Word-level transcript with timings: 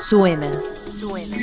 Suena. 0.00 0.50
Suena. 0.98 1.36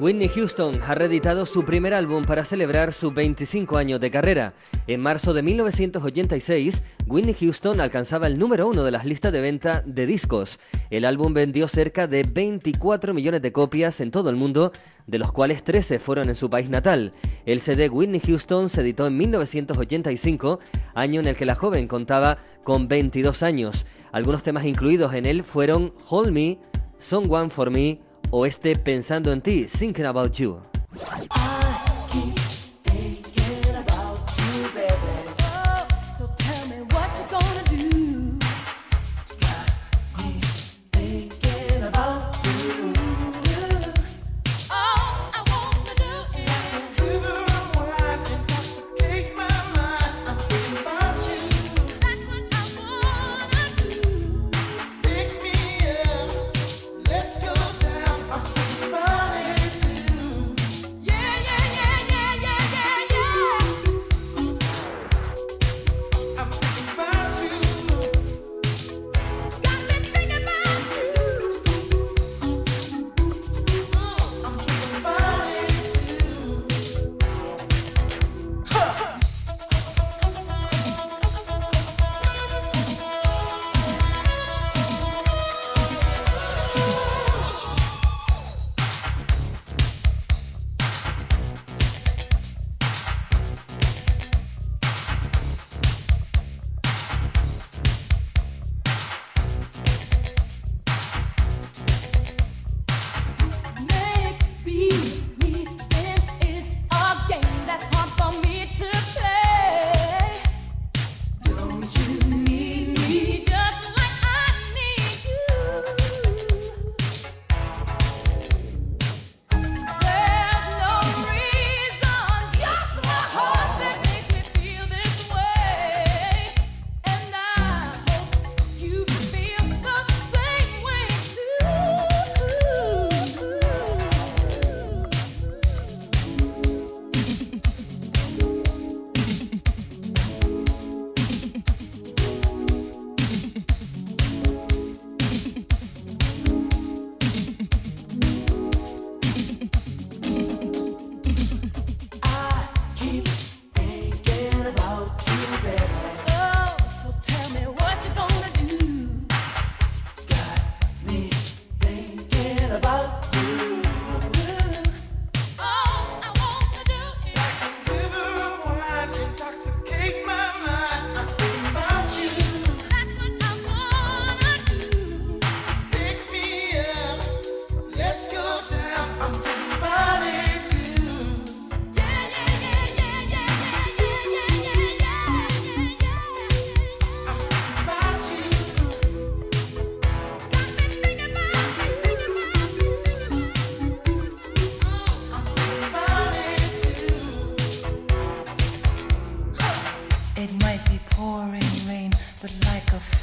Whitney 0.00 0.28
Houston 0.28 0.78
ha 0.86 0.94
reeditado 0.94 1.44
su 1.44 1.64
primer 1.64 1.92
álbum 1.92 2.22
para 2.22 2.44
celebrar 2.44 2.92
sus 2.92 3.12
25 3.12 3.76
años 3.78 3.98
de 3.98 4.12
carrera. 4.12 4.54
En 4.86 5.00
marzo 5.00 5.34
de 5.34 5.42
1986, 5.42 6.84
Whitney 7.08 7.34
Houston 7.34 7.80
alcanzaba 7.80 8.28
el 8.28 8.38
número 8.38 8.68
uno 8.68 8.84
de 8.84 8.92
las 8.92 9.04
listas 9.04 9.32
de 9.32 9.40
venta 9.40 9.82
de 9.84 10.06
discos. 10.06 10.60
El 10.90 11.04
álbum 11.04 11.34
vendió 11.34 11.66
cerca 11.66 12.06
de 12.06 12.22
24 12.22 13.12
millones 13.12 13.42
de 13.42 13.50
copias 13.50 14.00
en 14.00 14.12
todo 14.12 14.30
el 14.30 14.36
mundo, 14.36 14.70
de 15.08 15.18
los 15.18 15.32
cuales 15.32 15.64
13 15.64 15.98
fueron 15.98 16.28
en 16.28 16.36
su 16.36 16.48
país 16.48 16.70
natal. 16.70 17.12
El 17.44 17.60
CD 17.60 17.88
Whitney 17.88 18.20
Houston 18.20 18.68
se 18.68 18.82
editó 18.82 19.08
en 19.08 19.16
1985, 19.16 20.60
año 20.94 21.20
en 21.20 21.26
el 21.26 21.36
que 21.36 21.44
la 21.44 21.56
joven 21.56 21.88
contaba 21.88 22.38
con 22.62 22.86
22 22.86 23.42
años. 23.42 23.84
Algunos 24.12 24.44
temas 24.44 24.64
incluidos 24.64 25.12
en 25.14 25.26
él 25.26 25.42
fueron 25.42 25.92
Hold 26.08 26.30
Me, 26.30 26.60
Someone 27.00 27.50
for 27.50 27.70
Me, 27.70 27.98
o 28.30 28.46
este 28.46 28.76
Pensando 28.76 29.32
en 29.32 29.40
ti, 29.40 29.66
Thinking 29.66 30.06
About 30.06 30.32
You. 30.34 30.60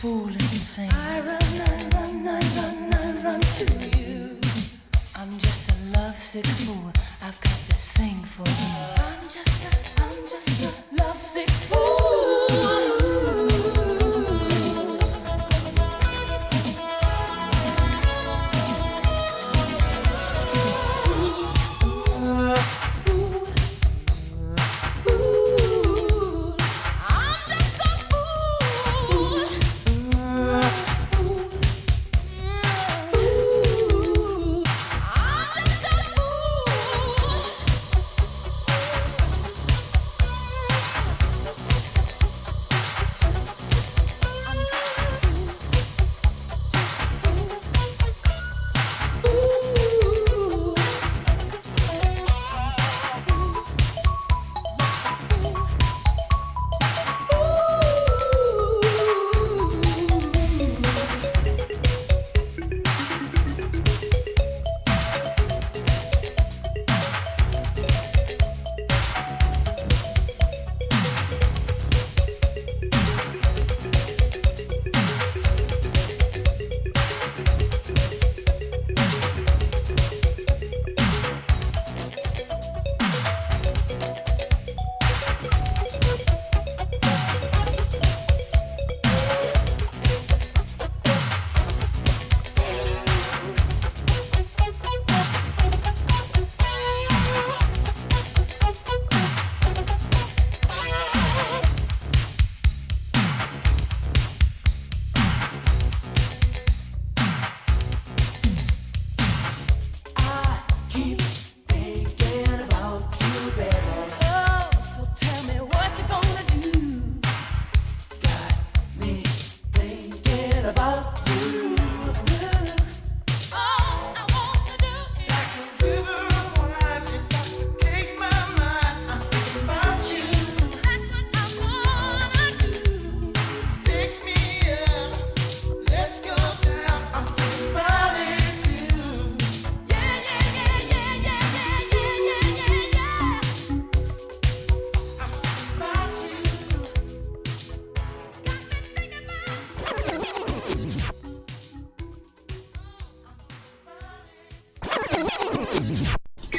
fool 0.05 0.27
insane. 0.27 0.91
I 0.91 1.19
run, 1.21 1.61
I 1.61 1.89
run, 1.95 2.27
I 2.27 2.39
run, 2.57 2.93
I 2.93 3.23
run 3.23 3.41
to 3.57 3.65
you. 3.97 4.37
I'm 5.15 5.31
just 5.39 5.63
a 5.71 5.75
lovesick 5.97 6.45
fool. 6.45 6.94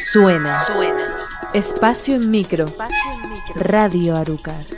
Suena. 0.01 0.65
Espacio 1.53 2.17
en 2.17 2.31
micro. 2.31 2.73
Radio 3.55 4.17
Arucas. 4.17 4.77